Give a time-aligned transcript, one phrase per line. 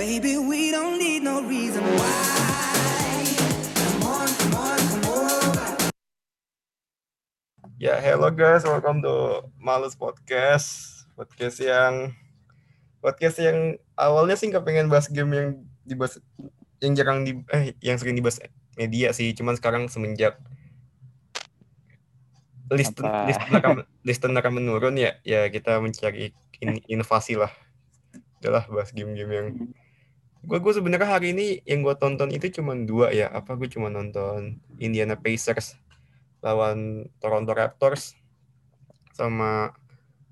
[0.00, 3.20] Baby, we don't need no reason why.
[3.76, 5.92] Come on, come on, come over.
[7.76, 11.04] Ya, hello guys, welcome to Malus Podcast.
[11.20, 12.16] Podcast yang
[13.04, 15.48] podcast yang awalnya sih nggak pengen bahas game yang
[15.84, 16.16] dibahas
[16.80, 18.40] yang jarang di eh yang sering dibahas
[18.80, 20.40] media sih, cuman sekarang semenjak
[22.72, 23.28] listen Apa?
[23.28, 26.32] listener akan, listener akan menurun ya, ya kita mencari
[26.64, 27.52] in- inovasi lah.
[28.40, 29.48] Udahlah bahas game-game yang
[30.40, 33.28] gue gue sebenarnya hari ini yang gue tonton itu cuma dua ya.
[33.28, 35.76] Apa gue cuma nonton Indiana Pacers
[36.40, 38.16] lawan Toronto Raptors
[39.12, 39.76] sama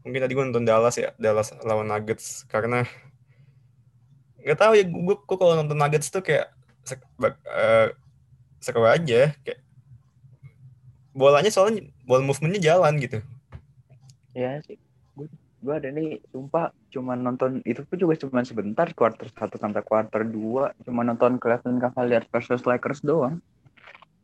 [0.01, 2.49] mungkin tadi gue nonton Dallas ya Dallas lawan Nuggets.
[2.49, 2.87] Karena
[4.41, 6.49] nggak tahu ya gue gue kalau nonton Nuggets tuh kayak
[6.87, 7.05] sek,
[8.65, 9.37] seru aja.
[9.45, 9.61] Kayak
[11.13, 13.19] bolanya soalnya ball movementnya jalan gitu.
[14.33, 14.81] Ya sih.
[15.59, 20.25] Gue ada nih sumpah cuma nonton itu pun juga cuma sebentar quarter satu sampai quarter
[20.25, 23.41] dua cuma nonton Cleveland Cavaliers versus Lakers doang.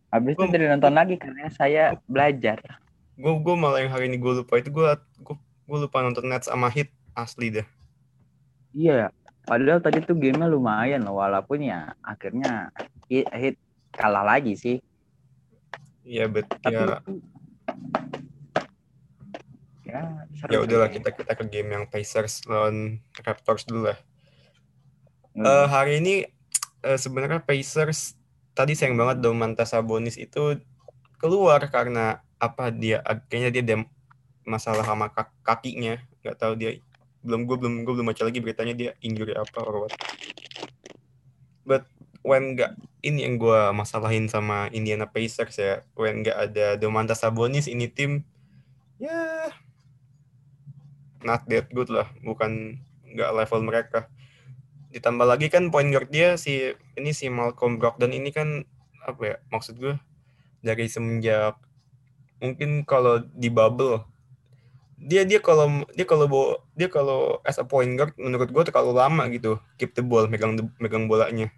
[0.09, 2.81] Habis itu dari nonton lagi karena saya belajar.
[3.19, 4.89] Gue gue malah yang hari ini gue lupa itu gue
[5.65, 7.67] gue lupa nonton Nets sama Heat asli dah
[8.75, 9.09] iya
[9.47, 12.75] padahal tadi tuh gamenya lumayan loh walaupun ya akhirnya
[13.09, 13.57] hit
[13.95, 14.77] kalah lagi sih.
[16.05, 17.01] Iya bet tapi ya
[19.95, 23.99] ya ya udahlah kita kita ke game yang Pacers lawan Raptors dulu lah.
[25.35, 25.47] Hmm.
[25.47, 26.15] Eh, hari ini
[26.83, 28.19] eh, sebenarnya Pacers
[28.55, 30.59] tadi sayang banget Domantas Sabonis itu
[31.19, 33.01] keluar karena apa dia
[33.31, 33.77] kayaknya dia ada
[34.45, 36.77] masalah sama kak- kakinya nggak tahu dia
[37.25, 39.95] belum gue belum gue belum baca lagi beritanya dia injury apa or what.
[41.65, 41.89] But
[42.21, 47.71] when nggak ini yang gue masalahin sama Indiana Pacers ya when nggak ada Domantas Sabonis
[47.71, 48.27] ini tim
[49.01, 49.49] ya
[51.25, 52.79] not that good lah bukan
[53.17, 54.07] nggak level mereka.
[54.95, 58.63] Ditambah lagi kan point guard dia si ini si Malcolm Brogdon ini kan
[59.05, 59.97] apa ya maksud gue
[60.65, 61.61] dari semenjak
[62.41, 64.01] mungkin kalau di bubble
[64.97, 66.27] dia dia kalau dia kalau
[66.73, 70.57] dia kalau as a point guard menurut gue terlalu lama gitu keep the ball megang
[70.81, 71.53] megang bolanya.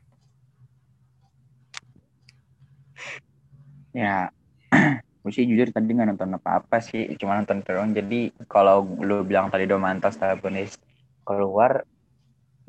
[3.95, 4.35] Ya
[5.27, 7.91] gue sih jujur tadi nggak nonton apa-apa sih cuma nonton doang.
[7.91, 10.79] Jadi kalau lu bilang tadi Domantas Sabonis
[11.27, 11.83] keluar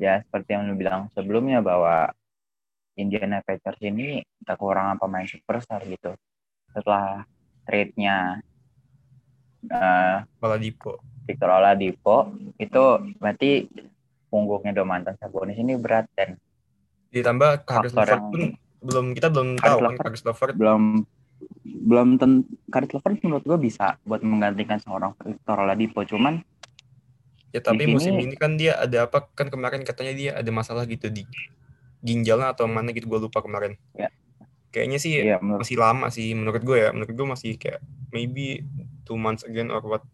[0.02, 2.10] ya seperti yang lu bilang sebelumnya bahwa
[2.98, 6.18] Indiana Pacers ini kekurangan pemain superstar gitu.
[6.74, 7.22] Setelah
[7.62, 8.42] trade-nya
[9.70, 10.98] eh, Oladipo.
[11.30, 12.82] Victor Oladipo itu
[13.22, 13.70] berarti
[14.26, 16.34] punggungnya Domantas Sabonis ini berat dan
[17.14, 18.42] ditambah Levert yang- pun
[18.82, 19.78] belum kita belum tahu
[20.26, 21.06] Levert belum
[21.64, 26.42] belum ten Karis Levert menurut gue bisa buat menggantikan seorang Victor Oladipo cuman
[27.48, 30.50] Ya tapi Di musim sini- ini kan dia ada apa kan kemarin katanya dia ada
[30.52, 31.24] masalah gitu di
[32.04, 33.72] ginjalnya atau mana gitu gue lupa kemarin.
[33.96, 34.12] Ya.
[34.68, 36.92] Kayaknya sih ya menurut masih lama sih menurut gue ya.
[36.92, 37.80] Menurut gue masih kayak
[38.12, 38.60] maybe
[39.08, 40.04] two months again or what.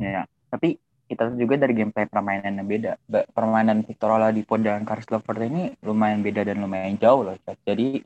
[0.00, 0.80] ya tapi
[1.12, 2.96] kita juga dari gameplay permainan yang beda
[3.36, 7.36] permainan Victor Oladipo dan Karis Levert ini lumayan beda dan lumayan jauh loh
[7.68, 8.00] jadi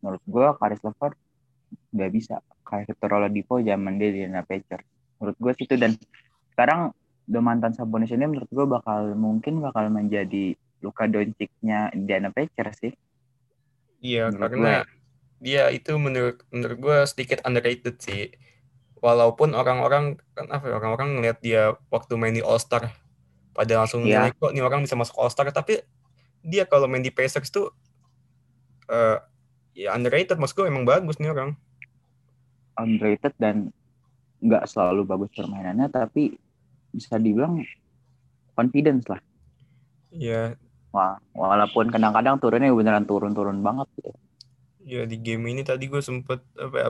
[0.00, 1.16] menurut gue Karis Levert
[1.92, 2.40] nggak bisa.
[2.64, 5.98] Kayak Victor Oladipo zaman dia di Indiana Pacers menurut gue situ dan
[6.54, 6.94] sekarang
[7.28, 12.94] Domantan Sabonis ini menurut gue bakal mungkin bakal menjadi Luka Doncic-nya Indiana Pacers sih.
[14.00, 14.74] Iya Menurut karena
[15.38, 18.32] dia itu menurut menurut gue sedikit underrated sih.
[18.98, 22.90] Walaupun orang-orang kan apa ya, orang-orang ngelihat dia waktu main di All Star
[23.54, 25.82] pada langsung nilai kok nih orang bisa masuk All Star tapi
[26.42, 27.70] dia kalau main di Pacers tuh
[28.88, 29.18] eh
[29.78, 31.54] ya underrated maksud gue emang bagus nih orang.
[32.78, 33.70] underrated dan
[34.42, 36.34] nggak selalu bagus permainannya tapi
[36.94, 37.62] bisa dibilang
[38.54, 39.22] confidence lah
[40.08, 44.10] Iya Wah, walaupun kadang-kadang turunnya beneran turun-turun banget gitu.
[44.88, 46.88] Ya di game ini tadi gue sempet apa ya,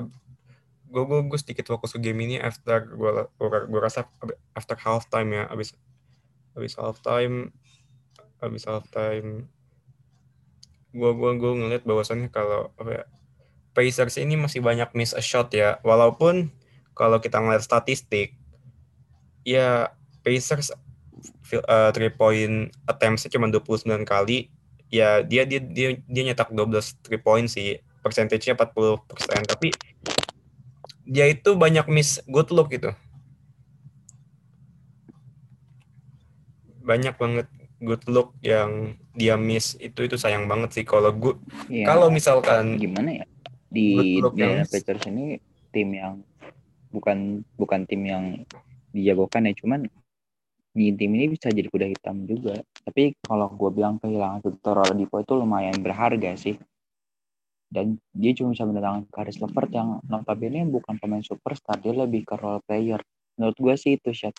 [0.88, 4.06] gue gue gue sedikit fokus ke game ini after gue gue rasa
[4.54, 5.74] after half time ya abis
[6.54, 7.50] abis half time
[8.38, 9.50] abis half time
[10.92, 13.04] gue gue gue ngeliat bahwasannya kalau apa ya,
[13.76, 15.78] Pacers ini masih banyak miss a shot ya.
[15.86, 16.50] Walaupun
[16.96, 18.34] kalau kita ngeliat statistik
[19.46, 19.94] ya
[20.26, 20.74] Pacers
[21.46, 24.50] fil- eh, three point attempts-nya cuma 29 kali.
[24.88, 27.78] Ya dia dia dia dia nyetak 12 three point sih.
[28.02, 29.70] Percentage-nya 40% tapi
[31.08, 32.92] dia itu banyak miss good look gitu.
[36.82, 37.46] Banyak banget
[37.78, 41.34] good look yang dia miss itu itu sayang banget sih kalau gue
[41.70, 43.26] Iya, kalau misalkan gimana ya?
[43.68, 44.40] Di Good
[44.72, 45.38] Pacers ini
[45.70, 46.24] tim yang
[46.88, 48.24] bukan bukan tim yang
[48.90, 49.84] dijagokan ya, cuman
[50.72, 52.56] di tim ini bisa jadi kuda hitam juga.
[52.86, 56.56] Tapi kalau gue bilang kehilangan Victor Oladipo itu lumayan berharga sih.
[57.68, 62.40] Dan dia cuma bisa mendatangkan Karis Levert yang notabene bukan pemain superstar, dia lebih ke
[62.40, 63.02] role player.
[63.36, 64.32] Menurut gue sih itu shot.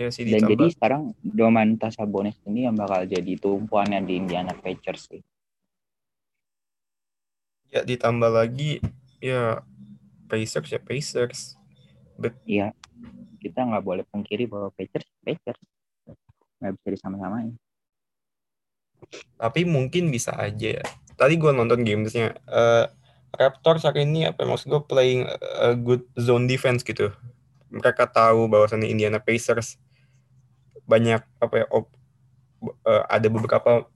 [0.00, 0.50] Ya sih Dan ditambah.
[0.56, 5.20] jadi sekarang Domantas Sabonis ini yang bakal jadi tumpuannya di Indiana Pacers sih.
[7.70, 8.82] ya ditambah lagi
[9.22, 9.62] ya
[10.26, 11.54] Pacers ya Pacers.
[12.42, 12.74] Iya,
[13.38, 15.60] kita nggak boleh pungkiri bahwa Pacers Pacers
[16.58, 17.54] nggak bisa disama-samain.
[19.38, 20.82] Tapi mungkin bisa aja.
[20.82, 20.84] ya.
[21.14, 22.34] Tadi gue nonton gamesnya.
[22.48, 22.86] eh
[23.30, 25.22] Raptors hari ini apa maksud gue playing
[25.62, 27.14] a good zone defense gitu.
[27.70, 29.78] Mereka tahu bahwasannya Indiana Pacers
[30.90, 31.94] banyak apa ya op-
[32.84, 33.86] eh, ada beberapa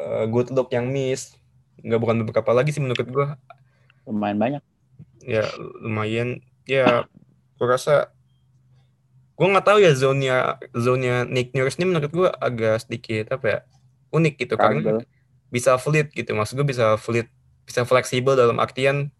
[0.00, 1.36] eh, good look yang miss.
[1.84, 3.26] Nggak bukan beberapa lagi sih menurut gue.
[4.08, 4.62] Lumayan banyak.
[5.22, 5.44] Ya
[5.84, 6.40] lumayan.
[6.64, 7.04] Ya
[7.60, 8.08] gue rasa
[9.38, 13.58] gue nggak tahu ya zonnya zonnya Nick Nurse ini menurut gue agak sedikit apa ya
[14.10, 15.02] unik gitu karena Struggle.
[15.46, 17.30] bisa fleet gitu maksud gue bisa fleet
[17.62, 19.14] bisa fleksibel dalam artian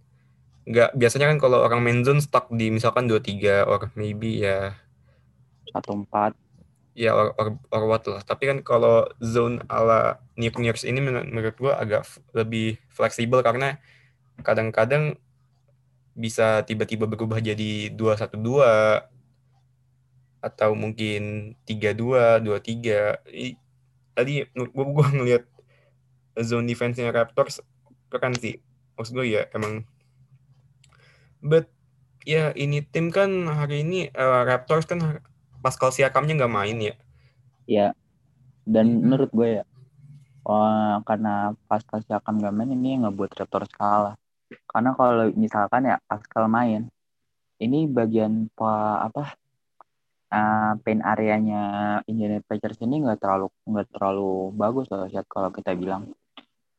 [0.66, 4.74] nggak biasanya kan kalau orang main zone stuck di misalkan 2-3 or maybe ya
[5.70, 6.34] Satu empat.
[6.98, 8.22] Ya or, or, or lah.
[8.26, 13.78] Tapi kan kalau zone ala Nick Nurse ini menur- menurut gue agak lebih fleksibel karena
[14.42, 15.14] kadang-kadang
[16.18, 19.06] bisa tiba-tiba berubah jadi 2-1-2
[20.42, 23.58] atau mungkin 3-2, 2-3 I-
[24.18, 25.44] tadi gue gue ngelihat
[26.42, 27.62] zone defense-nya Raptors
[28.10, 28.58] keren sih.
[28.98, 29.86] Maksud gue ya emang.
[31.38, 31.70] But
[32.26, 35.22] ya ini tim kan hari ini eh, Raptors kan
[35.60, 36.94] Pascal Siakamnya nggak main ya
[37.68, 37.92] Ya.
[38.64, 39.00] Dan Mhm.
[39.04, 39.64] menurut gue ya,
[40.40, 44.16] wah, karena Pascal Siakam gak main ini yang ngebuat Raptors kalah.
[44.64, 46.88] Karena kalau misalkan ya Pascal main,
[47.60, 49.36] ini bagian pa, apa
[50.32, 51.62] uh, paint areanya
[52.08, 56.12] Indiana Pacers ini nggak terlalu nggak terlalu bagus loh Syed, kalau kita bilang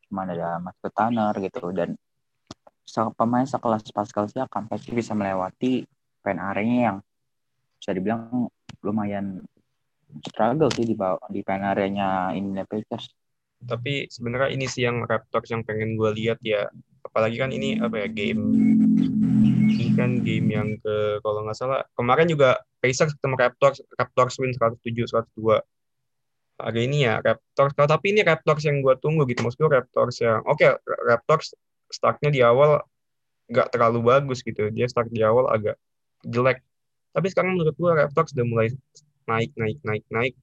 [0.09, 1.93] cuma ada Mas Tanner gitu dan
[3.13, 5.85] pemain sekelas Pascal Siakam pasti bisa melewati
[6.25, 6.97] paint areanya yang
[7.77, 8.49] bisa dibilang
[8.85, 9.43] lumayan
[10.25, 13.13] struggle sih di bawah di paint areanya Indiana Pacers.
[13.59, 16.71] tapi sebenarnya ini sih yang Raptors yang pengen gue lihat ya.
[17.03, 18.43] Apalagi kan ini apa ya game
[19.67, 24.55] ini kan game yang ke kalau nggak salah kemarin juga Pacers ketemu Raptors Raptors win
[24.55, 25.59] 107 102
[26.59, 27.71] hari ini ya Raptors.
[27.75, 29.43] Kalau tapi ini Raptors yang gue tunggu gitu.
[29.43, 31.55] Maksud gue Raptors yang oke Raptors
[31.91, 32.79] startnya di awal
[33.49, 34.71] nggak terlalu bagus gitu.
[34.71, 35.75] Dia start di awal agak
[36.23, 36.63] jelek
[37.15, 38.67] tapi sekarang menurut gue Raptors udah mulai
[39.29, 40.33] naik naik naik naik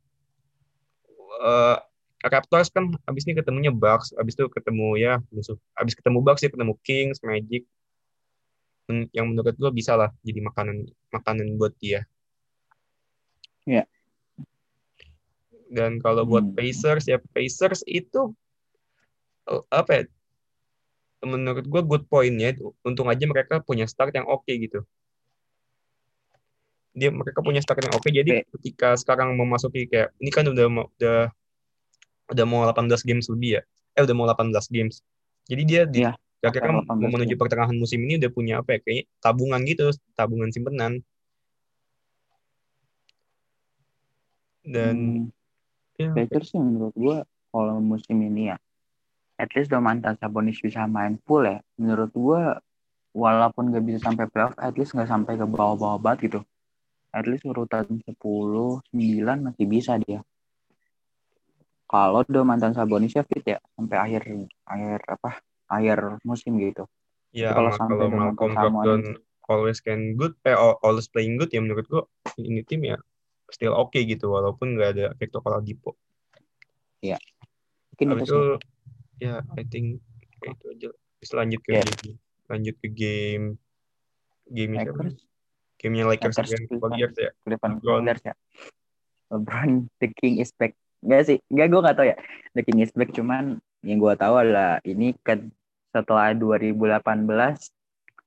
[1.37, 1.79] Eh,
[2.27, 6.51] Raptors kan abis ini ketemunya Bucks, abis itu ketemu ya musuh, abis ketemu Bucks ya
[6.51, 7.63] ketemu Kings, Magic,
[9.15, 12.03] yang menurut gue bisa lah jadi makanan makanan buat dia.
[13.69, 13.87] Iya.
[15.71, 16.55] Dan kalau buat Hmm.
[16.57, 18.35] Pacers ya Pacers itu
[19.47, 20.03] eh, apa ya?
[21.27, 24.83] Menurut gue good pointnya, untung aja mereka punya start yang oke gitu.
[26.97, 28.49] Dia mereka punya start yang oke, jadi Oke.
[28.57, 31.29] ketika sekarang memasuki kayak ini kan udah mau- udah
[32.33, 33.63] udah mau 18 games lebih ya.
[33.93, 35.05] Eh udah mau 18 games.
[35.45, 36.01] Jadi dia di
[36.41, 37.43] kira-kira akan 18 mau menuju games.
[37.45, 38.79] pertengahan musim ini udah punya apa ya?
[38.81, 40.93] Kayaknya tabungan gitu, tabungan simpenan.
[44.67, 47.17] Dan Hmm, ya Pacers sih menurut gue
[47.55, 48.57] kalau musim ini ya,
[49.39, 51.61] at least Domantas Sabonis bisa main full ya.
[51.79, 52.41] Menurut gue
[53.17, 56.41] walaupun gak bisa sampai playoff, at least gak sampai ke bawah-bawah banget gitu.
[57.15, 60.21] At least urutan 10, 9 masih bisa dia.
[61.87, 64.23] Kalau Domantas Sabonisnya fit ya sampai akhir
[64.67, 65.31] akhir apa?
[65.71, 66.87] Akhir musim gitu.
[67.35, 69.03] ya kalau kalau Malcolm Brogdon
[69.47, 72.03] always can good eh al- always playing good ya menurut gua
[72.41, 72.99] ini tim ya
[73.53, 75.95] still oke gitu walaupun nggak ada Victor Oladipo.
[77.97, 78.41] mungkin Habis itu itu
[79.23, 79.87] ya I think
[80.45, 80.89] itu aja.
[81.23, 81.83] Terus lanjut ke Ya.
[81.87, 83.45] game lanjut ke game
[84.51, 84.73] game?
[84.77, 85.17] Lakers,
[85.95, 86.83] Lakers Lakers, against.
[86.83, 87.31] Warriors ya.
[87.47, 87.73] LeBron.
[87.79, 88.35] Cavaliers ya.
[89.31, 89.71] LeBron
[90.03, 90.75] the king is back.
[91.05, 92.17] Enggak sih, enggak gue gak tahu ya.
[92.57, 95.39] The king is back cuman yang gue tahu adalah ini ke
[95.95, 96.99] setelah 2018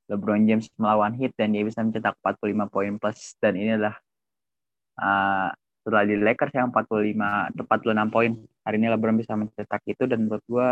[0.09, 3.95] LeBron James melawan Heat dan dia bisa mencetak 45 poin plus dan ini adalah
[4.97, 5.53] uh,
[5.85, 8.31] setelah di Lakers yang 45 atau 46 poin.
[8.65, 10.69] Hari ini LeBron bisa mencetak itu dan menurut gue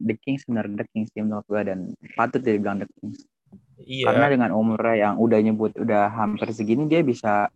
[0.00, 3.28] The Kings benar The Kings sih menurut gue dan patut dia dibilang The Kings.
[3.80, 4.12] Iya.
[4.12, 7.48] Karena dengan umurnya yang udah nyebut udah hampir segini dia bisa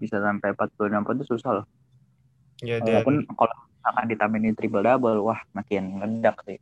[0.00, 1.66] bisa sampai 46 poin itu susah loh.
[2.60, 6.60] Ya dan Walaupun kalau akan ditambahin triple double, wah makin ngedak sih.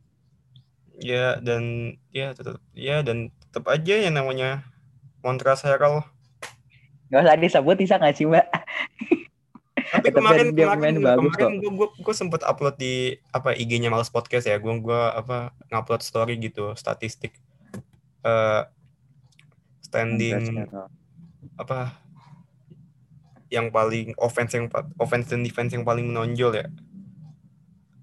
[0.99, 4.67] ya dan ya tetap ya dan tetap aja yang namanya
[5.23, 6.03] Montrezl Harrell
[7.07, 8.45] Gak usah disebut bisa nggak sih mbak?
[9.95, 14.11] Tapi kemarin dia kemarin bagus kemarin gue gue gue sempet upload di apa IG-nya Males
[14.13, 14.59] Podcast ya.
[14.61, 17.33] Gue gua apa ngupload story gitu statistik
[18.21, 18.63] eh
[19.81, 20.67] standing
[21.55, 21.95] apa
[23.49, 26.67] yang paling offense yang offense dan defense yang paling menonjol ya.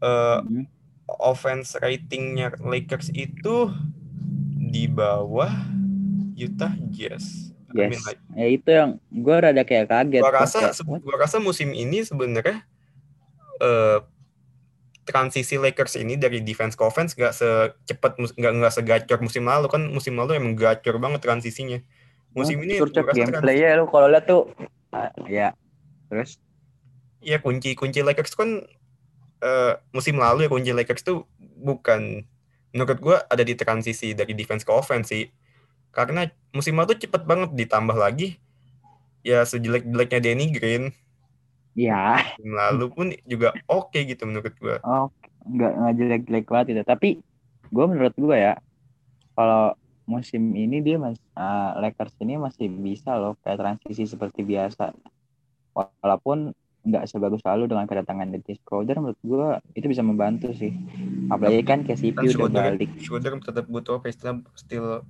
[0.02, 0.64] Eh Mhm.
[1.06, 3.70] offense ratingnya Lakers itu
[4.66, 5.52] di bawah
[6.34, 7.54] Utah Jazz.
[7.70, 8.04] I mean, Yes.
[8.04, 10.22] like, Ya itu yang gue rada kayak kaget.
[10.22, 12.66] gua Pas rasa gua rasa musim ini sebenarnya
[13.58, 13.98] eh
[15.06, 19.70] transisi Lakers ini dari defense ke offense gak secepat nggak nggak segacor musim lalu.
[19.70, 21.78] Kan musim lalu emang gacor banget transisinya.
[22.34, 24.50] Musim ini Sur cek gua rasa gameplay ya lu kalau lihat tuh
[24.92, 25.54] ah, ya.
[26.10, 26.42] Terus?
[27.22, 28.66] Ya kunci kunci Lakers kan
[29.40, 32.26] eh, musim lalu ya kunci Lakers tuh bukan
[32.76, 35.30] menurut gua ada di transisi dari defense ke offense sih.
[35.94, 38.36] Karena musim lalu cepet banget ditambah lagi
[39.24, 40.92] ya sejelek-jeleknya Danny Green
[41.76, 44.80] ya musim lalu pun juga oke gitu menurut gua.
[44.82, 45.12] Oh
[45.46, 46.82] nggak nggak jelek jelek banget itu.
[46.82, 47.08] Tapi
[47.66, 48.54] gue menurut gue ya
[49.36, 49.74] kalau
[50.06, 54.96] musim ini dia mas ah, Lakers ini masih bisa loh kayak transisi seperti biasa.
[55.76, 56.56] Walaupun
[56.86, 60.70] nggak sebagus lalu dengan kedatangan Dennis Schroeder menurut gue itu bisa membantu sih.
[61.28, 62.90] Apalagi kan KCP kan udah Schroeder, balik.
[63.02, 65.02] Schroeder tetap butuh istilah still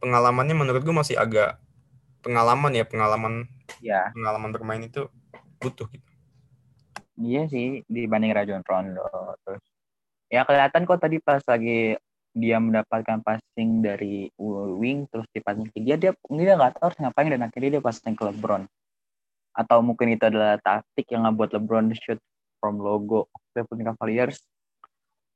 [0.00, 1.60] pengalamannya menurut gua masih agak
[2.24, 3.34] pengalaman ya pengalaman
[3.80, 5.08] ya pengalaman bermain itu
[5.60, 6.10] butuh gitu.
[7.20, 9.04] Iya sih dibanding Rajon Rondo.
[9.44, 9.62] Terus
[10.32, 12.00] ya kelihatan kok tadi pas lagi
[12.30, 16.98] dia mendapatkan passing dari wing terus di passing ke dia dia dia nggak tahu harus
[17.02, 18.64] ngapain dan akhirnya dia passing ke LeBron.
[19.52, 22.20] Atau mungkin itu adalah taktik yang ngebuat LeBron shoot
[22.62, 24.38] from logo Cleveland Cavaliers.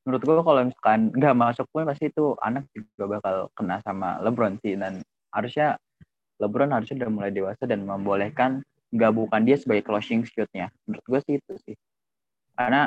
[0.05, 4.57] Menurut gue kalau misalkan nggak masuk pun pasti itu anak juga bakal kena sama LeBron
[4.63, 4.79] sih.
[4.79, 5.03] Dan
[5.35, 5.77] harusnya
[6.39, 8.63] LeBron harusnya udah mulai dewasa dan membolehkan
[8.95, 10.71] nggak bukan dia sebagai closing shootnya.
[10.87, 11.77] Menurut gue sih itu sih.
[12.55, 12.87] Karena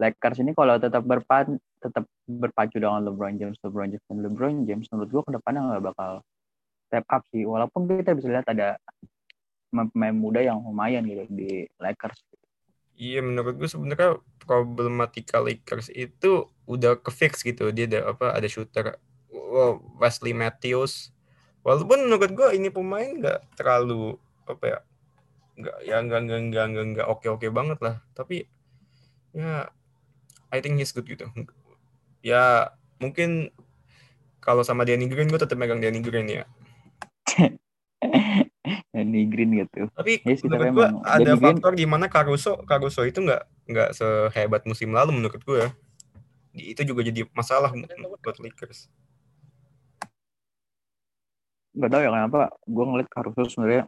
[0.00, 4.88] Lakers ini kalau tetap berpan tetap berpacu dengan LeBron James LeBron James dan LeBron James
[4.88, 6.12] menurut gue ke depannya nggak bakal
[6.88, 7.44] step up sih.
[7.44, 8.80] Walaupun kita bisa lihat ada
[9.68, 12.16] pemain muda yang lumayan gitu di Lakers.
[12.96, 17.68] Iya menurut gue sebenarnya problematika Lakers itu udah ke fix gitu.
[17.76, 18.96] Dia ada apa ada shooter
[19.36, 21.12] Wow, Wesley Matthews.
[21.60, 24.16] Walaupun menurut gue ini pemain nggak terlalu
[24.46, 24.78] apa ya
[25.56, 28.04] nggak ya nggak nggak nggak nggak nggak oke oke banget lah.
[28.12, 28.44] Tapi
[29.32, 29.68] ya
[30.52, 31.28] I think he's good gitu.
[32.20, 33.52] Ya mungkin
[34.40, 36.44] kalau sama Danny Green gue tetap megang Danny Green ya.
[38.94, 39.90] Danny Green gitu.
[39.92, 43.20] Tapi Ya sih, tapi menurut gue ada Danny Green- faktor di mana Caruso Caruso itu
[43.20, 45.66] nggak nggak sehebat musim lalu menurut gue
[46.56, 47.68] itu juga jadi masalah
[48.24, 48.88] buat Lakers.
[51.76, 53.84] Nggak tahu ya kenapa gue ngeliat Caruso sebenarnya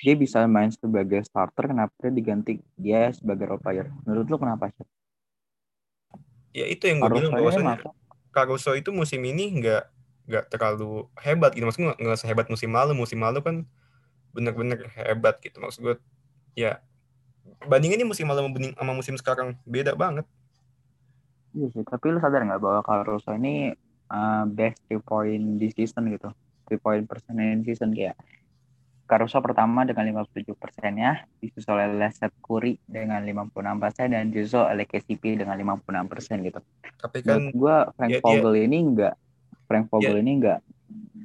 [0.00, 3.86] dia bisa main sebagai starter kenapa dia diganti dia sebagai role player?
[4.08, 4.86] Menurut lu kenapa sih
[6.50, 7.76] ya itu yang gue bilang ini bahwasanya
[8.30, 9.84] Caruso itu musim ini nggak
[10.30, 11.66] nggak terlalu hebat gitu.
[11.66, 12.92] Maksud gue nggak sehebat musim lalu.
[12.94, 13.56] Musim lalu kan
[14.30, 15.58] bener-bener hebat gitu.
[15.58, 15.94] Maksud gue
[16.54, 16.78] ya
[17.66, 20.26] bandingannya musim lalu sama musim sekarang beda banget.
[21.50, 23.74] Iya sih, tapi lu sadar nggak bahwa Caruso ini
[24.06, 26.30] uh, best three point di season gitu,
[26.70, 28.14] three point percent in season kayak
[29.10, 34.86] Caruso pertama dengan 57 persennya, disusul oleh Seth Curry dengan 56 persen dan disusul oleh
[34.86, 36.62] KCP dengan 56 persen gitu.
[37.02, 39.14] tapi kan Menurut gua Frank ya, Vogel ini nggak,
[39.66, 40.60] Frank Vogel ini nggak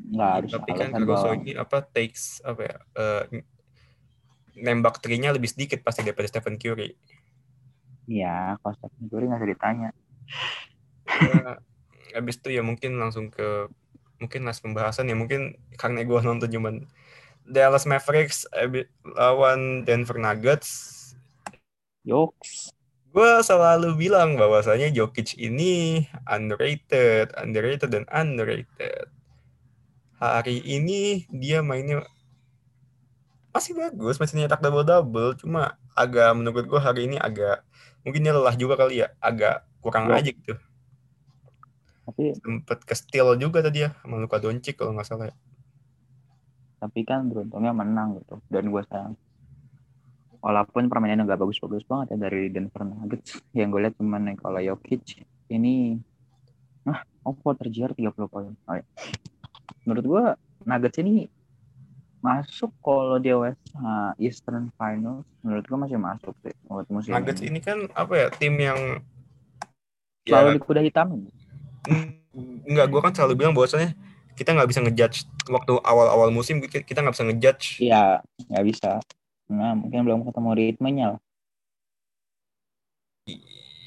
[0.05, 3.23] nggak harus tapi kan Caruso bahwa ini apa takes apa ya eh,
[4.61, 6.93] nembak trinya lebih sedikit pasti daripada Stephen Curry
[8.09, 9.89] ya kalau Stephen Curry nggak usah ditanya.
[11.05, 11.57] ya,
[12.17, 13.69] habis itu ya mungkin langsung ke
[14.21, 16.87] mungkin last pembahasan ya mungkin karena gue nonton cuman
[17.45, 20.93] Dallas Mavericks abi- lawan Denver Nuggets
[22.05, 22.69] Yoks,
[23.09, 29.09] gue selalu bilang bahwasanya Jokic ini underrated underrated dan underrated
[30.17, 32.05] hari ini dia mainnya
[33.49, 37.63] masih bagus masih nyetak double double cuma agak menurut gue hari ini agak
[38.05, 40.19] mungkin dia lelah juga kali ya agak kurang Ya.
[40.21, 40.53] aja gitu
[42.05, 45.35] tapi sempet ke steal juga tadi ya sama Luka Doncic kalau nggak salah ya.
[46.79, 49.13] Tapi kan beruntungnya menang gitu dan gue sayang.
[50.45, 55.25] Walaupun permainannya nggak bagus-bagus banget ya dari Denver Nuggets yang gue lihat cuman kalau Jokic
[55.49, 55.97] ini
[56.85, 58.53] nah oh kok terjiar 30 poin.
[58.69, 58.85] Oh, ya.
[59.89, 60.23] menurut gue
[60.69, 61.25] Nuggets ini
[62.25, 65.25] masuk kalau dia West uh, Eastern Finals.
[65.41, 67.57] Menurut gue masih masuk sih buat musim Nuggets ini.
[67.57, 69.01] ini kan apa ya tim yang
[70.25, 71.07] selalu ya di kuda hitam.
[72.69, 73.93] Nggak gue kan selalu bilang bahwasanya
[74.35, 78.19] kita nggak bisa ngejudge waktu awal-awal musim kita nggak bisa ngejudge Iya,
[78.51, 78.91] nggak bisa.
[79.51, 81.19] Nah, mungkin belum ketemu ritmenya lah.
[83.29, 83.41] I-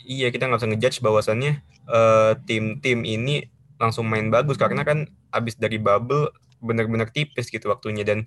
[0.08, 1.52] iya kita nggak bisa ngejudge bahwasannya
[1.88, 8.02] eh, tim-tim ini langsung main bagus karena kan abis dari bubble benar-benar tipis gitu waktunya
[8.02, 8.26] dan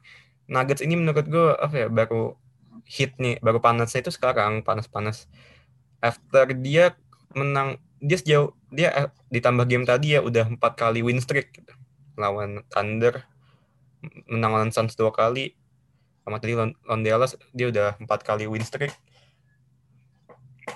[0.51, 2.35] Nuggets ini menurut gue apa ya baru
[2.87, 5.27] hit nih baru panasnya itu sekarang panas-panas
[6.03, 6.95] after dia
[7.35, 11.73] menang dia sejauh dia eh, ditambah game tadi ya udah empat kali win streak gitu.
[12.21, 13.25] Lawan Thunder
[14.25, 15.53] menang lawan Suns dua kali
[16.21, 18.93] sama tadi lawan Dallas dia udah empat kali win streak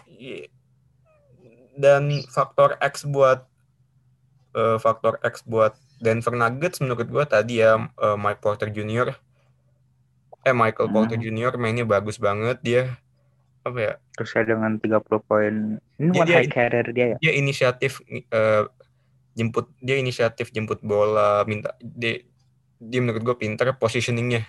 [0.08, 0.48] Iya.
[1.76, 3.46] dan faktor X buat
[4.54, 9.12] eh, faktor X buat Denver Nuggets menurut gua tadi ya eh, Mike Porter Jr.
[10.42, 11.26] eh Michael Porter Hmm.
[11.26, 11.54] Jr.
[11.58, 12.96] mainnya bagus banget dia
[13.62, 15.56] apa ya Terus dengan 30 poin.
[15.98, 17.18] Ini bukan dia- high career dia ya?
[17.20, 18.64] dia inisiatif eh,
[19.36, 22.24] jemput dia inisiatif jemput bola minta dia
[22.80, 24.48] dia menurut gue pintar positioningnya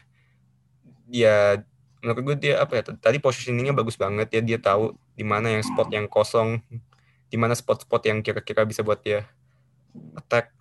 [1.11, 1.63] dia
[2.03, 5.63] menurut gue dia apa ya tadi positioningnya bagus banget ya dia tahu di mana yang
[5.67, 6.63] spot yang kosong
[7.27, 9.27] di mana spot-spot yang kira-kira bisa buat dia
[10.15, 10.55] attack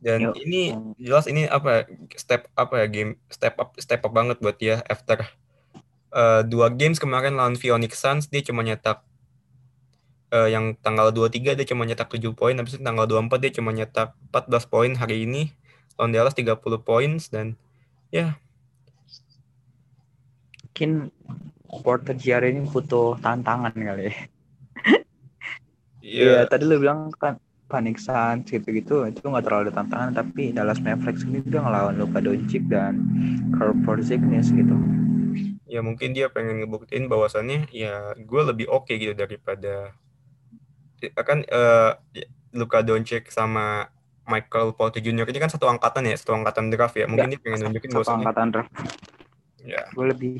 [0.00, 0.34] dan Yuk.
[0.40, 4.56] ini jelas ini apa ya, step apa ya game step up step up banget buat
[4.56, 5.26] dia after
[6.14, 9.02] eh, dua games kemarin lawan Phoenix Suns dia cuma nyetak
[10.32, 13.70] eh, yang tanggal 23 dia cuma nyetak 7 poin habis itu tanggal 24 dia cuma
[13.76, 15.52] nyetak 14 poin hari ini
[16.00, 17.54] lawan Dallas 30 poin dan
[20.72, 21.12] Mungkin
[21.68, 24.14] Porter Jr ini butuh tantangan kali ya.
[26.00, 27.36] ya Iya, tadi lu bilang kan
[27.72, 32.20] Phoenix Suns gitu-gitu itu nggak terlalu ada tantangan tapi Dallas Mavericks ini dia ngelawan Luka
[32.20, 33.00] Doncic dan
[33.56, 34.76] Carl Porzingis gitu.
[35.64, 40.11] ya mungkin dia pengen ngebuktiin bahwasannya ya gue lebih oke gitu daripada ya
[41.10, 41.90] kan eh,
[42.52, 43.88] Luka Doncic sama
[44.22, 45.26] Michael Porter Jr.
[45.26, 48.20] ini kan satu angkatan ya satu angkatan draft ya mungkin dia pengen nunjukin Satu bahwasannya
[48.22, 48.72] angkatan draft
[49.62, 50.34] ya gue lebih.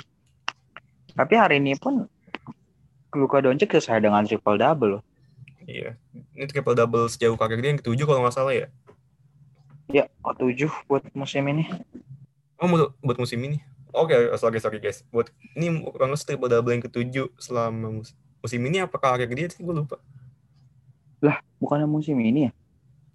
[1.12, 2.06] Tapi hari ini pun
[3.12, 5.02] Luka Doncic selesai dengan triple double loh.
[5.62, 5.94] iya
[6.34, 8.68] ini triple double sejauh karir dia yang ketujuh kalau nggak salah ya
[9.92, 11.68] Ya, oh, tujuh buat musim ini.
[12.56, 13.60] oh buat, buat musim ini
[13.92, 18.80] oke sorry sorry guys buat ini kurang triple double yang ketujuh selama mus- musim ini
[18.80, 20.00] apa karir dia sih gue lupa
[21.62, 22.52] Bukannya musim ini ya?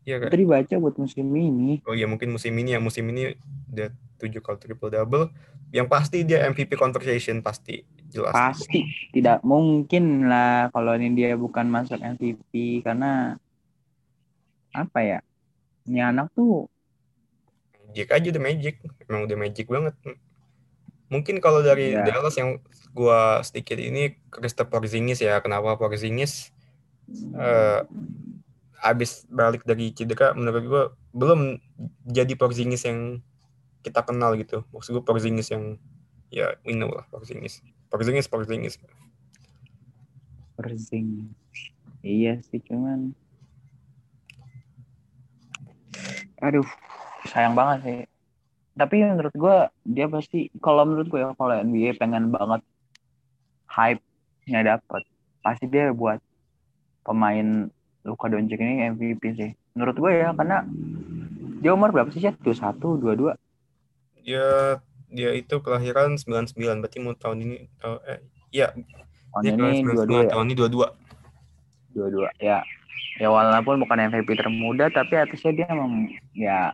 [0.07, 1.83] iya kan Tadi baca buat musim ini.
[1.83, 3.35] Oh iya mungkin musim ini ya musim ini
[3.67, 3.91] udah
[4.23, 5.27] tujuh kali triple double.
[5.75, 8.31] Yang pasti dia MVP conversation pasti jelas.
[8.31, 13.35] Pasti tidak mungkin lah kalau ini dia bukan masuk MVP karena
[14.71, 15.19] apa ya?
[15.83, 16.71] Ini anak tuh
[17.87, 18.75] Magic aja udah magic,
[19.07, 19.95] emang udah magic banget.
[21.07, 22.03] Mungkin kalau dari Iya.
[22.03, 22.59] Dallas yang
[22.91, 25.39] gua sedikit ini Christopher Porzingis ya.
[25.39, 26.51] Kenapa Porzingis
[27.15, 27.81] eh
[28.83, 30.83] abis balik dari cedera menurut gua
[31.15, 31.57] belum
[32.05, 33.23] jadi Porzingis yang
[33.81, 34.63] kita kenal gitu.
[34.75, 35.81] Maksud gua Porzingis yang
[36.29, 37.63] ya we know lah Porzingis.
[37.87, 38.75] Porzingis Porzingis.
[40.59, 41.31] Porzingis.
[42.05, 43.15] Iya sih cuman
[46.37, 46.65] aduh
[47.25, 47.99] sayang banget sih
[48.77, 49.57] tapi menurut gue
[49.89, 52.61] dia pasti kalau menurut gue ya kalau NBA pengen banget
[53.73, 55.01] hype-nya dapat
[55.41, 56.21] pasti dia buat
[57.07, 57.71] pemain
[58.03, 59.51] Luka Doncic ini MVP sih.
[59.75, 60.67] Menurut gue ya karena
[61.63, 63.35] dia umur berapa sih ya 21 22
[64.27, 68.19] Dia dia itu kelahiran 99 berarti mau tahun ini tahun eh
[68.51, 68.67] ya
[69.31, 70.29] tahun dia ini 99 22 ya?
[70.35, 71.95] tahun ini 22.
[71.97, 72.59] dua-dua ya.
[73.17, 76.05] Ya walaupun bukan MVP termuda tapi atasnya dia emang
[76.37, 76.69] ya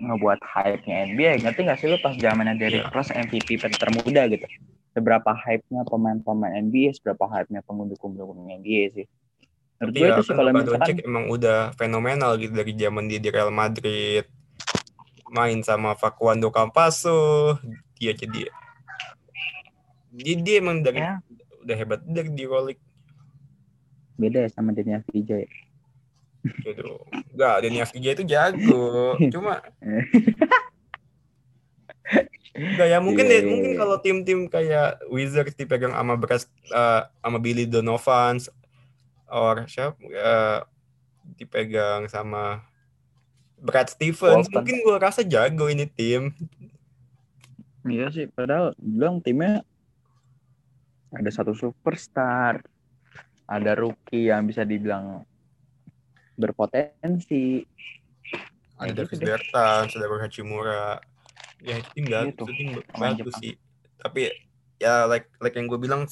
[0.00, 2.94] ngebuat hype-nya NBA ngerti nggak sih lu pas zamannya Derrick Iya.
[2.96, 4.46] Rose MVP termuda gitu?
[4.96, 9.06] Seberapa hype-nya pemain-pemain NBA seberapa hype-nya pendukung-pendukung NBA sih
[9.82, 13.28] menurut gue Iya, itu sih kalau misalkan emang udah fenomenal gitu dari zaman dia di
[13.34, 14.22] Real Madrid.
[15.32, 17.56] Main sama Facundo Campasso,
[17.98, 18.46] dia jadi
[20.12, 21.18] dia, dia emang dari Ya.
[21.64, 22.82] udah hebat dari di Euroleague
[24.20, 25.48] beda ya sama Daniel Vijay
[26.42, 26.98] gitu.
[27.32, 29.14] Enggak, Dani Avdija itu jago.
[29.30, 29.62] Cuma
[32.52, 33.78] Enggak ya, mungkin Iya, deh, iya, mungkin iya.
[33.80, 38.36] kalau tim-tim kayak Wizards dipegang sama Brad, eh, sama Billy Donovan
[39.32, 40.60] or siapa eh,
[41.34, 42.60] dipegang sama
[43.56, 44.52] Brad Stevens, Walton.
[44.52, 46.34] mungkin gua rasa jago ini tim.
[47.82, 49.64] iya sih padahal bilang timnya
[51.10, 52.62] ada satu superstar
[53.44, 55.26] ada rookie yang bisa dibilang
[56.34, 57.66] berpotensi
[58.76, 59.30] Ada Ya, Davis gitu.
[59.30, 60.98] Bertans, ada Rui Hachimura.
[61.62, 62.42] Ya tim bagus, Gitu.
[62.42, 62.68] itu tim
[62.98, 63.54] bagus sih.
[63.96, 64.26] Tapi
[64.76, 66.02] ya like like yang gue bilang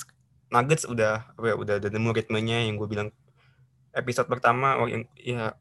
[0.50, 3.14] Nuggets udah apa ya, udah udah nemu ritmenya yang gue bilang
[3.94, 5.54] episode pertama oh, yang ya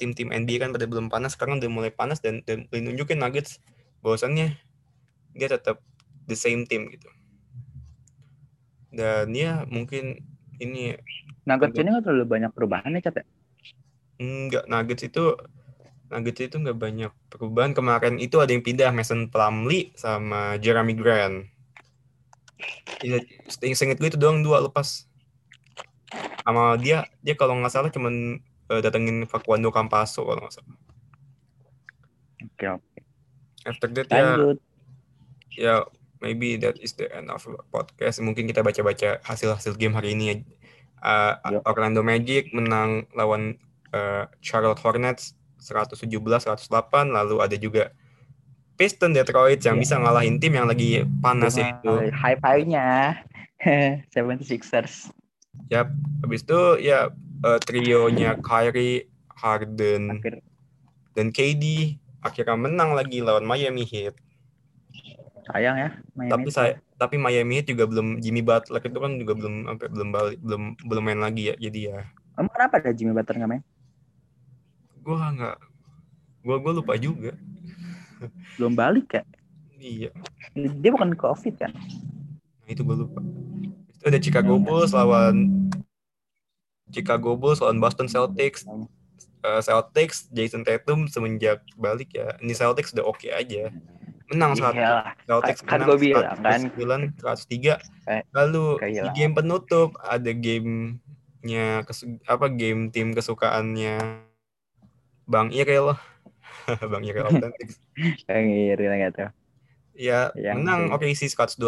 [0.00, 3.60] tim-tim NBA kan pada belum panas, sekarang udah mulai panas dan dan nunjukin Nuggets
[4.02, 4.58] bahwasannya
[5.36, 5.78] dia tetap
[6.26, 7.06] the same team gitu.
[8.92, 10.24] Dan ya mungkin
[10.58, 10.96] ini
[11.44, 13.24] Nuggets ini nggak terlalu banyak perubahan ya, Cat ya?
[14.18, 15.36] Enggak, Nuggets itu
[16.12, 17.72] Nuggets itu nggak banyak perubahan.
[17.72, 21.51] Kemarin itu ada yang pindah Mason Plumlee sama Jeremy Grant.
[23.02, 23.18] Iya,
[23.50, 25.06] seingat gue itu doang dua lepas.
[26.42, 28.38] Sama dia, dia kalau nggak salah cuman
[28.70, 30.76] eh, datengin Facundo Campaso kalau nggak salah.
[32.42, 33.00] Oke, oke.
[33.62, 34.58] After that ya, Lanjut.
[35.54, 35.74] ya
[36.22, 38.22] maybe that is the end of podcast.
[38.22, 40.36] Mungkin kita baca-baca hasil-hasil game hari ini ya.
[41.02, 41.58] Uh.
[41.66, 43.58] Orlando Magic menang lawan
[43.90, 46.70] uh, Charlotte Hornets 117-108.
[47.10, 47.90] Lalu ada juga
[48.74, 49.82] Piston Detroit yang Iya.
[49.82, 52.10] bisa ngalahin tim yang lagi panas yaitu.
[52.10, 53.18] High five-nya.
[54.10, 55.12] 76ers.
[55.72, 55.92] Yap.
[56.20, 60.42] Habis itu ya uh, trionya Kyrie, Harden, Akhir
[61.12, 64.16] dan KD akhirnya menang lagi lawan Miami Heat.
[65.42, 65.90] sayang ya.
[66.14, 66.30] Miami.
[66.30, 70.08] tapi saya tapi Miami Heat juga belum Jimmy Butler itu kan juga belum sampai belum
[70.08, 71.98] balik belum belum main lagi ya jadi ya
[72.32, 73.62] Emang kenapa ada Jimmy Butler nggak main?
[75.02, 75.56] gua nggak
[76.40, 77.34] gua gua lupa juga
[78.56, 79.22] Belum balik ya?
[79.76, 80.10] iya.
[80.54, 81.72] Dia bukan COVID kan?
[82.62, 83.18] nah, itu gua lupa.
[83.92, 85.66] Itu ada Chicago Bulls lawan
[86.88, 88.62] Chicago Bulls lawan Boston Celtics.
[89.42, 92.38] Eh, Celtics Jason Tatum semenjak balik ya.
[92.38, 93.74] Ini Celtics udah oke aja.
[94.30, 95.12] Menang saat Iya.
[95.26, 96.60] Celtics Kan menang gua bilang, kan.
[96.70, 97.74] 109 103
[98.06, 101.66] Kayak- lalu di game penutup ada gamenya
[102.24, 103.98] apa game tim kesukaannya
[105.24, 105.98] Bang Irel
[106.92, 107.78] Bang Irel Authentics
[108.26, 109.24] Kayak ngiri lah gitu.
[109.92, 111.58] ya Yang menang oke sih 125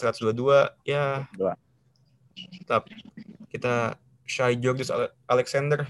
[0.00, 1.54] 122 ya Dua.
[2.34, 2.88] tetap
[3.48, 5.84] kita Shai Ale- Alexander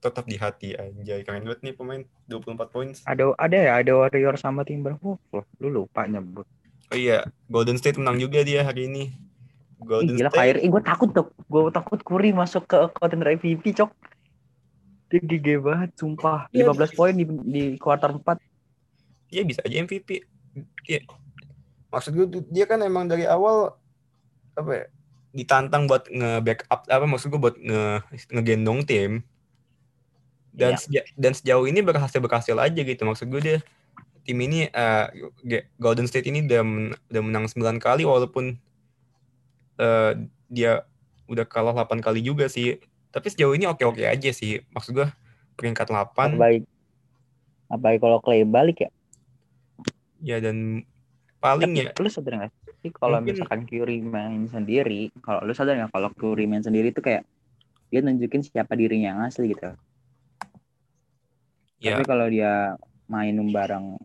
[0.00, 4.34] tetap di hati anjay keren banget nih pemain 24 poin Ada ada ya, ada Warrior
[4.34, 5.44] sama Timberwolves loh.
[5.60, 6.48] Lu lupa nyebut.
[6.88, 10.82] oh iya Golden State menang juga dia hari ini Ih, Golden gila State Kyrie, gue
[10.82, 11.28] takut tuh.
[11.46, 13.92] Gue takut Curry masuk ke contender MVP, cok.
[15.10, 16.46] Dia gede banget, sumpah.
[16.50, 16.70] Iya.
[16.70, 18.38] 15 poin di, di kuarter 4.
[19.26, 20.26] dia bisa aja MVP.
[20.82, 20.98] Dia,
[21.86, 23.78] maksud gue dia kan emang dari awal
[24.54, 24.84] apa ya,
[25.30, 27.82] ditantang buat nge-backup apa maksud gue buat nge
[28.30, 29.22] ngegendong tim.
[30.50, 30.82] Dan Iya.
[30.82, 33.02] seja- dan sejauh ini berhasil berhasil aja gitu.
[33.06, 33.56] Maksud gue dia
[34.26, 34.66] tim ini
[35.40, 38.58] G- Golden State ini udah, men- udah menang 9 kali walaupun
[39.78, 40.12] eh,
[40.50, 40.82] dia
[41.24, 42.82] udah kalah 8 kali juga sih.
[43.10, 44.62] Tapi sejauh ini oke-oke aja sih.
[44.70, 45.06] Maksud gue
[45.54, 46.62] peringkat 8 Baik.
[47.66, 48.90] Apalagi kalau Clay balik ya.
[50.20, 50.84] ya dan
[51.38, 55.76] paling ya Lu sadar gak sih kalau Mungkin- misalkan Curry main sendiri, kalau lu sadar
[55.76, 57.24] gak kalau Curry main sendiri tuh kayak
[57.88, 59.72] dia nunjukin siapa dirinya yang asli gitu.
[61.80, 62.76] ya Tapi kalau dia
[63.08, 63.96] main bareng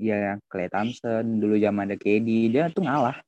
[0.00, 3.20] ya Clay Thompson dulu zaman ada KD dia tuh ngalah.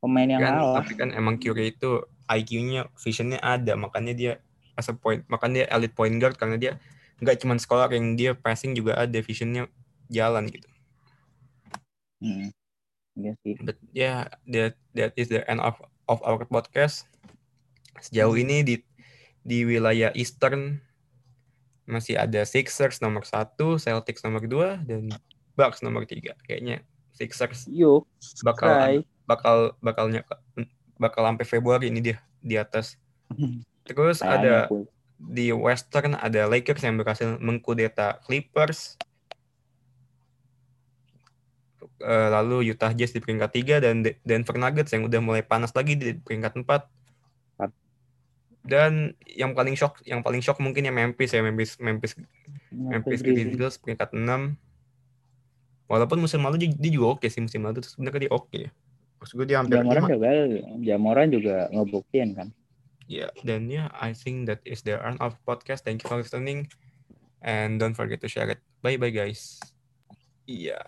[0.00, 0.76] Pemain yang kan ngalah.
[0.82, 4.32] tapi kan emang Curry itu IQ-nya visionnya ada makanya dia
[4.74, 6.72] as a point makanya dia elite point guard karena dia
[7.18, 9.66] nggak cuma sekolah yang dia passing juga ada visionnya
[10.08, 10.68] jalan gitu
[12.20, 12.52] Hmm.
[13.16, 13.56] Iya sih.
[13.64, 17.08] but yeah that that is the end of of our podcast
[17.98, 18.44] sejauh Hmm.
[18.44, 18.74] ini di
[19.40, 20.84] di wilayah Eastern
[21.88, 25.08] masih ada Sixers nomor satu Celtics nomor dua dan
[25.56, 26.84] Bucks nomor tiga kayaknya
[27.16, 28.04] Sixers Yuk,
[28.44, 30.22] bakal bakal bakalnya
[31.00, 33.00] bakal sampai Februari ini dia di atas
[33.82, 38.96] terus ada Kayaknya aku- di Western ada Lakers yang berhasil mengkudeta Clippers.
[41.98, 45.72] Eh, lalu Utah Jazz di peringkat 3 dan De- Denver Nuggets yang udah mulai panas
[45.72, 46.88] lagi di peringkat 4.
[47.54, 47.70] Empat.
[48.60, 48.92] Dan
[49.26, 52.12] yang paling shock, yang paling shock mungkin ya Memphis ya Memphis Memphis
[52.70, 54.56] Memphis Grizzlies peringkat 6.
[55.86, 58.60] Walaupun musim lalu dia, dia juga oke sih musim lalu tuh sebenarnya dia oke.
[59.20, 60.08] Maksud gue dia hampir Jamoran lima.
[60.16, 60.28] juga,
[60.80, 62.48] Jamoran juga ngebuktiin kan.
[63.10, 65.84] Ya, dan ya, I think that is the end of podcast.
[65.84, 66.70] Thank you for listening.
[67.44, 68.62] And don't forget to share it.
[68.80, 69.60] Bye-bye, guys.
[70.48, 70.80] Iya.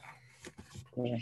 [0.97, 1.21] Oke.